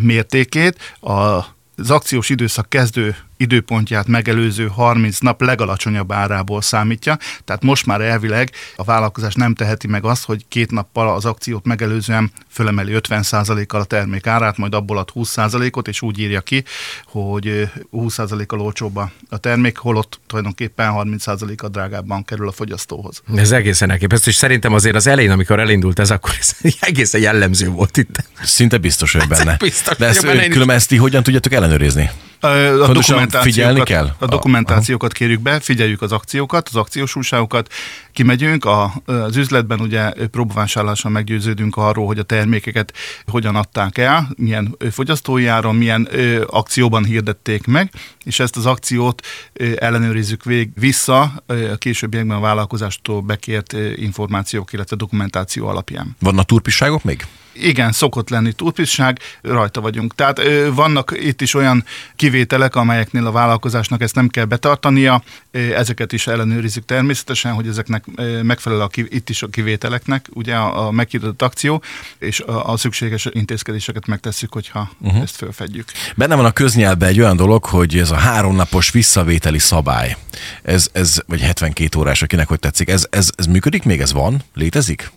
mértékét 0.00 0.96
a 1.00 1.44
az 1.76 1.90
akciós 1.90 2.28
időszak 2.28 2.68
kezdő 2.68 3.16
időpontját 3.36 4.06
megelőző 4.06 4.66
30 4.66 5.18
nap 5.18 5.40
legalacsonyabb 5.40 6.12
árából 6.12 6.62
számítja, 6.62 7.18
tehát 7.44 7.62
most 7.62 7.86
már 7.86 8.00
elvileg 8.00 8.50
a 8.76 8.84
vállalkozás 8.84 9.34
nem 9.34 9.54
teheti 9.54 9.86
meg 9.86 10.04
azt, 10.04 10.24
hogy 10.24 10.44
két 10.48 10.70
nappal 10.70 11.14
az 11.14 11.24
akciót 11.24 11.64
megelőzően 11.64 12.32
fölemeli 12.48 12.92
50%-kal 12.96 13.80
a 13.80 13.84
termék 13.84 14.26
árát, 14.26 14.56
majd 14.56 14.74
abból 14.74 14.98
ad 14.98 15.08
20%-ot, 15.14 15.88
és 15.88 16.02
úgy 16.02 16.18
írja 16.18 16.40
ki, 16.40 16.64
hogy 17.06 17.46
ö, 17.46 17.62
20%-kal 17.92 18.60
olcsóbb 18.60 18.96
a 19.28 19.38
termék, 19.40 19.76
holott 19.76 20.20
tulajdonképpen 20.26 20.92
30%-a 20.94 21.68
drágábban 21.68 22.24
kerül 22.24 22.48
a 22.48 22.52
fogyasztóhoz. 22.52 23.22
Ez 23.36 23.52
egészen 23.52 23.90
elképesztő, 23.90 24.30
és 24.30 24.36
szerintem 24.36 24.72
azért 24.72 24.94
az 24.94 25.06
elején, 25.06 25.30
amikor 25.30 25.60
elindult 25.60 25.98
ez, 25.98 26.10
akkor 26.10 26.30
ez 26.40 26.56
egészen 26.80 27.20
jellemző 27.20 27.68
volt 27.68 27.96
itt. 27.96 28.28
Szinte 28.42 28.78
biztos, 28.78 29.12
hogy 29.12 29.28
benne. 29.28 29.56
biztos 29.56 29.96
De 29.96 30.06
ezt, 30.06 30.22
benne, 30.22 30.48
különben 30.48 30.76
ezt 30.76 30.88
ti 30.88 30.96
hogyan 30.96 31.22
tudjátok 31.22 31.52
ellenőrizni? 31.52 32.10
A 32.44 32.92
dokumentációkat, 32.92 33.42
figyelni 33.42 33.82
kell? 33.82 34.14
A 34.18 34.26
dokumentációkat 34.26 35.12
kérjük 35.12 35.40
be, 35.40 35.60
figyeljük 35.60 36.02
az 36.02 36.12
akciókat, 36.12 36.68
az 36.68 36.76
akciós 36.76 37.16
újságokat, 37.16 37.72
kimegyünk, 38.12 38.64
a, 38.64 38.92
az 39.04 39.36
üzletben 39.36 39.80
ugye 39.80 40.10
próbavásárlással 40.10 41.10
meggyőződünk 41.10 41.76
arról, 41.76 42.06
hogy 42.06 42.18
a 42.18 42.22
termékeket 42.22 42.92
hogyan 43.26 43.56
adták 43.56 43.98
el, 43.98 44.28
milyen 44.36 44.76
fogyasztói 44.90 45.46
áron, 45.46 45.74
milyen 45.74 46.08
ö, 46.10 46.44
akcióban 46.46 47.04
hirdették 47.04 47.66
meg, 47.66 47.90
és 48.24 48.40
ezt 48.40 48.56
az 48.56 48.66
akciót 48.66 49.26
ö, 49.52 49.72
ellenőrizzük 49.76 50.44
vég 50.44 50.70
vissza 50.74 51.42
ö, 51.46 51.72
a 51.72 51.76
későbbiekben 51.76 52.36
a 52.36 52.40
vállalkozástól 52.40 53.20
bekért 53.20 53.72
ö, 53.72 53.90
információk, 53.96 54.72
illetve 54.72 54.96
dokumentáció 54.96 55.66
alapján. 55.66 56.16
Vannak 56.20 56.46
turpisságok 56.46 57.04
még? 57.04 57.26
Igen, 57.54 57.92
szokott 57.92 58.28
lenni 58.28 58.52
túlpisság, 58.52 59.18
rajta 59.42 59.80
vagyunk. 59.80 60.14
Tehát 60.14 60.40
vannak 60.74 61.14
itt 61.20 61.40
is 61.40 61.54
olyan 61.54 61.84
kivételek, 62.16 62.74
amelyeknél 62.74 63.26
a 63.26 63.32
vállalkozásnak 63.32 64.02
ezt 64.02 64.14
nem 64.14 64.28
kell 64.28 64.44
betartania, 64.44 65.22
ezeket 65.50 66.12
is 66.12 66.26
ellenőrizzük 66.26 66.84
természetesen, 66.84 67.52
hogy 67.52 67.66
ezeknek 67.66 68.04
megfelel 68.42 68.80
a, 68.80 68.88
itt 68.94 69.30
is 69.30 69.42
a 69.42 69.48
kivételeknek, 69.48 70.26
ugye 70.32 70.54
a, 70.54 70.86
a 70.86 70.90
meghirdetett 70.90 71.42
akció, 71.42 71.82
és 72.18 72.40
a, 72.40 72.72
a 72.72 72.76
szükséges 72.76 73.28
intézkedéseket 73.32 74.06
megtesszük, 74.06 74.52
hogyha 74.52 74.90
uh-huh. 75.00 75.22
ezt 75.22 75.36
fölfedjük. 75.36 75.88
Benne 76.16 76.34
van 76.34 76.44
a 76.44 76.52
köznyelvben 76.52 77.08
egy 77.08 77.20
olyan 77.20 77.36
dolog, 77.36 77.64
hogy 77.64 77.98
ez 77.98 78.10
a 78.10 78.16
háromnapos 78.16 78.90
visszavételi 78.90 79.58
szabály, 79.58 80.16
ez, 80.62 80.88
ez 80.92 81.16
vagy 81.26 81.40
72 81.40 81.98
órás, 81.98 82.22
akinek 82.22 82.48
hogy 82.48 82.58
tetszik, 82.58 82.88
ez, 82.88 83.06
ez, 83.10 83.30
ez 83.36 83.46
működik 83.46 83.82
még, 83.82 84.00
ez 84.00 84.12
van, 84.12 84.42
létezik? 84.54 85.12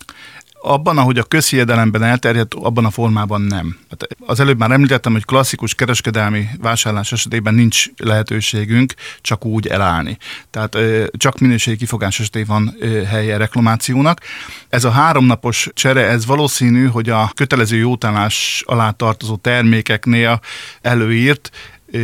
Abban, 0.68 0.98
ahogy 0.98 1.18
a 1.18 1.24
közhiedelemben 1.24 2.04
elterjedt, 2.04 2.54
abban 2.54 2.86
a 2.86 2.90
formában 2.90 3.42
nem. 3.42 3.78
Hát 3.90 4.08
az 4.26 4.40
előbb 4.40 4.58
már 4.58 4.72
említettem, 4.72 5.12
hogy 5.12 5.26
klasszikus 5.26 5.76
kereskedelmi 5.76 6.48
vásárlás 6.62 7.12
esetében 7.12 7.54
nincs 7.54 7.86
lehetőségünk 7.98 8.94
csak 9.22 9.46
úgy 9.46 9.68
elállni. 9.68 10.18
Tehát 10.50 10.78
csak 11.12 11.40
minőségi 11.40 11.78
kifogás 11.78 12.20
esetében 12.20 12.46
van 12.48 12.76
helye 13.06 13.38
reklamációnak. 13.38 14.22
Ez 14.70 14.84
a 14.84 14.92
háromnapos 14.92 15.70
csere, 15.74 16.06
ez 16.06 16.26
valószínű, 16.26 16.86
hogy 16.86 17.10
a 17.10 17.32
kötelező 17.36 17.78
jótállás 17.78 18.64
alá 18.66 18.90
tartozó 18.90 19.36
termékeknél 19.36 20.40
előírt, 20.82 21.52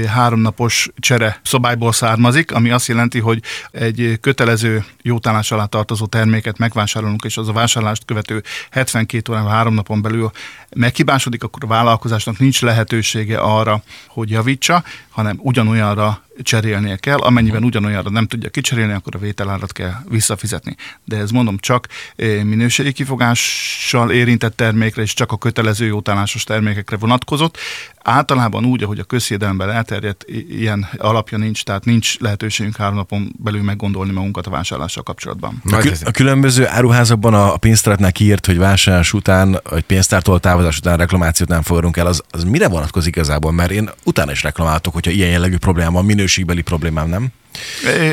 háromnapos 0.07 0.89
csere 0.99 1.39
szabályból 1.43 1.91
származik, 1.91 2.51
ami 2.51 2.69
azt 2.69 2.87
jelenti, 2.87 3.19
hogy 3.19 3.39
egy 3.71 4.17
kötelező 4.21 4.85
jótállás 5.01 5.51
alá 5.51 5.65
tartozó 5.65 6.05
terméket 6.05 6.57
megvásárolunk, 6.57 7.23
és 7.23 7.37
az 7.37 7.47
a 7.47 7.53
vásárlást 7.53 8.05
követő 8.05 8.43
72 8.71 9.31
órán, 9.31 9.47
három 9.47 9.73
napon 9.73 10.01
belül 10.01 10.31
meghibásodik, 10.75 11.43
akkor 11.43 11.63
a 11.63 11.67
vállalkozásnak 11.67 12.39
nincs 12.39 12.61
lehetősége 12.61 13.37
arra, 13.37 13.83
hogy 14.07 14.29
javítsa, 14.29 14.83
hanem 15.09 15.39
ugyanolyanra 15.41 16.23
cserélnie 16.41 16.95
kell, 16.95 17.17
amennyiben 17.17 17.63
ugyanolyanra 17.63 18.09
nem 18.09 18.27
tudja 18.27 18.49
kicserélni, 18.49 18.93
akkor 18.93 19.15
a 19.15 19.19
vételárat 19.19 19.71
kell 19.71 19.93
visszafizetni. 20.09 20.75
De 21.05 21.17
ez 21.17 21.31
mondom 21.31 21.57
csak 21.57 21.87
eh, 22.15 22.43
minőségi 22.43 22.91
kifogással 22.91 24.11
érintett 24.11 24.55
termékre 24.55 25.01
és 25.01 25.13
csak 25.13 25.31
a 25.31 25.37
kötelező 25.37 25.85
jótállásos 25.85 26.43
termékekre 26.43 26.97
vonatkozott. 26.97 27.57
Általában 28.03 28.65
úgy, 28.65 28.83
ahogy 28.83 28.99
a 28.99 29.03
közhiedelemben 29.03 29.69
elterjedt, 29.69 30.25
ilyen 30.49 30.87
alapja 30.97 31.37
nincs, 31.37 31.63
tehát 31.63 31.85
nincs 31.85 32.19
lehetőségünk 32.19 32.75
három 32.75 32.95
napon 32.95 33.33
belül 33.37 33.61
meggondolni 33.61 34.11
magunkat 34.11 34.47
a 34.47 34.49
vásárlással 34.49 35.03
kapcsolatban. 35.03 35.61
A, 35.71 35.77
kül- 35.77 36.07
a 36.07 36.11
különböző 36.11 36.67
áruházakban 36.67 37.33
a 37.33 37.57
pénztáratnál 37.57 38.11
kiírt, 38.11 38.45
hogy 38.45 38.57
vásárlás 38.57 39.13
után, 39.13 39.59
vagy 39.69 39.83
pénztártól 39.83 40.39
távozás 40.39 40.77
után 40.77 40.97
reklamációt 40.97 41.49
nem 41.49 41.61
fogadunk 41.61 41.97
el, 41.97 42.07
az, 42.07 42.23
az 42.29 42.43
mire 42.43 42.67
vonatkozik 42.67 43.15
igazából? 43.15 43.51
Mert 43.51 43.71
én 43.71 43.89
utána 44.03 44.31
is 44.31 44.43
reklamáltok, 44.43 44.93
hogyha 44.93 45.11
ilyen 45.11 45.29
jellegű 45.29 45.57
probléma 45.57 45.91
van, 45.91 46.05
minőségbeli 46.23 46.61
problémám, 46.61 47.09
nem? 47.09 47.31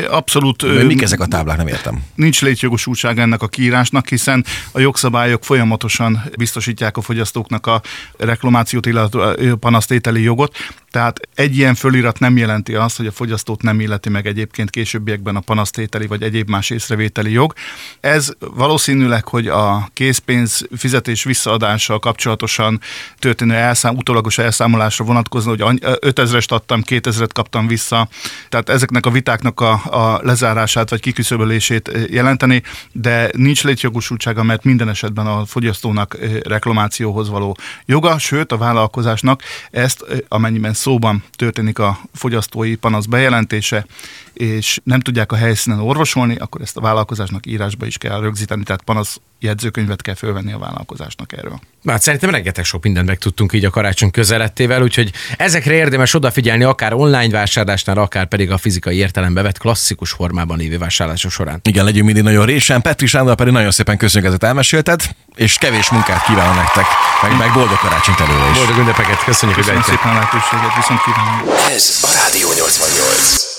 Abszolút. 0.09 0.73
De 0.73 0.83
mik 0.83 1.01
ezek 1.01 1.19
a 1.19 1.25
táblák, 1.25 1.57
nem 1.57 1.67
értem. 1.67 2.03
Nincs 2.15 2.41
létjogosultság 2.41 3.19
ennek 3.19 3.41
a 3.41 3.47
kiírásnak, 3.47 4.07
hiszen 4.07 4.45
a 4.71 4.79
jogszabályok 4.79 5.43
folyamatosan 5.43 6.23
biztosítják 6.37 6.97
a 6.97 7.01
fogyasztóknak 7.01 7.67
a 7.67 7.81
reklamációt, 8.17 8.85
illetve 8.85 9.35
panasztételi 9.59 10.21
jogot. 10.21 10.55
Tehát 10.91 11.19
egy 11.35 11.57
ilyen 11.57 11.75
fölirat 11.75 12.19
nem 12.19 12.37
jelenti 12.37 12.73
azt, 12.75 12.97
hogy 12.97 13.07
a 13.07 13.11
fogyasztót 13.11 13.61
nem 13.61 13.79
illeti 13.79 14.09
meg 14.09 14.27
egyébként 14.27 14.69
későbbiekben 14.69 15.35
a 15.35 15.39
panasztételi 15.39 16.07
vagy 16.07 16.23
egyéb 16.23 16.49
más 16.49 16.69
észrevételi 16.69 17.31
jog. 17.31 17.53
Ez 17.99 18.29
valószínűleg, 18.39 19.27
hogy 19.27 19.47
a 19.47 19.89
készpénz 19.93 20.67
fizetés 20.77 21.23
visszaadással 21.23 21.99
kapcsolatosan 21.99 22.81
történő 23.19 23.53
elszám, 23.53 23.95
utólagos 23.95 24.37
elszámolásra 24.37 25.05
vonatkozna, 25.05 25.49
hogy 25.49 25.79
5000-est 25.81 26.49
adtam, 26.49 26.81
2000-et 26.85 27.29
kaptam 27.33 27.67
vissza. 27.67 28.07
Tehát 28.49 28.69
ezeknek 28.69 29.05
a 29.05 29.11
vitáknak 29.31 29.59
a, 29.59 30.13
a 30.13 30.19
lezárását 30.23 30.89
vagy 30.89 30.99
kiküszöbölését 30.99 31.91
jelenteni, 32.09 32.63
de 32.91 33.29
nincs 33.35 33.63
létjogosultsága, 33.63 34.43
mert 34.43 34.63
minden 34.63 34.89
esetben 34.89 35.27
a 35.27 35.45
fogyasztónak 35.45 36.17
reklamációhoz 36.43 37.29
való 37.29 37.57
joga, 37.85 38.17
sőt 38.17 38.51
a 38.51 38.57
vállalkozásnak 38.57 39.41
ezt 39.71 40.05
amennyiben 40.27 40.73
szóban 40.73 41.23
történik 41.35 41.79
a 41.79 41.99
fogyasztói 42.13 42.75
panasz 42.75 43.05
bejelentése, 43.05 43.85
és 44.33 44.79
nem 44.83 44.99
tudják 44.99 45.31
a 45.31 45.35
helyszínen 45.35 45.79
orvosolni, 45.79 46.35
akkor 46.35 46.61
ezt 46.61 46.77
a 46.77 46.81
vállalkozásnak 46.81 47.45
írásba 47.45 47.85
is 47.85 47.97
kell 47.97 48.19
rögzíteni, 48.19 48.63
tehát 48.63 48.81
panasz 48.81 49.19
jegyzőkönyvet 49.39 50.01
kell 50.01 50.15
fölvenni 50.15 50.51
a 50.51 50.57
vállalkozásnak 50.57 51.33
erről. 51.33 51.59
Hát 51.85 52.01
szerintem 52.01 52.29
rengeteg 52.29 52.63
sok 52.63 52.83
mindent 52.83 53.07
megtudtunk 53.07 53.53
így 53.53 53.65
a 53.65 53.69
karácsony 53.69 54.11
közelettével, 54.11 54.81
úgyhogy 54.81 55.11
ezekre 55.37 55.73
érdemes 55.73 56.13
odafigyelni 56.13 56.63
akár 56.63 56.93
online 56.93 57.29
vásárlásnál, 57.29 57.97
akár 57.97 58.27
pedig 58.27 58.51
a 58.51 58.57
fizikai 58.57 58.97
értelembe 59.21 59.41
vett 59.41 59.57
klasszikus 59.57 60.11
formában 60.11 60.57
lévő 60.57 60.77
vásárlások 60.77 61.31
során. 61.31 61.59
Igen, 61.63 61.83
legyünk 61.83 62.05
mindig 62.05 62.23
nagyon 62.23 62.45
résen. 62.45 62.81
Petri 62.81 63.05
Sándor 63.05 63.35
pedig 63.35 63.53
nagyon 63.53 63.71
szépen 63.71 63.97
köszönjük, 63.97 64.29
ezeket 64.29 64.47
elmesélted, 64.47 65.01
és 65.35 65.57
kevés 65.57 65.89
munkát 65.89 66.25
kívánok 66.25 66.55
nektek, 66.55 66.85
meg, 67.21 67.37
meg 67.37 67.53
boldog 67.53 67.77
karácsonyt 67.77 68.19
előre 68.19 68.49
is. 68.49 68.57
Boldog 68.57 68.77
ünnepeket, 68.77 69.23
köszönjük, 69.23 69.57
Köszönöm 69.57 69.81
hogy 69.81 69.89
szépen 69.89 70.09
a 70.09 70.13
lehetőséget, 70.13 70.75
viszont 70.75 70.99
kívánom. 71.03 71.39
Ez 71.75 71.99
a 72.01 72.09
Rádió 72.13 72.47
88. 72.53 73.50